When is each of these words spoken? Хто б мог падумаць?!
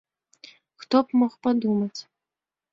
Хто 0.85 0.95
б 1.05 1.23
мог 1.23 1.37
падумаць?! 1.45 2.01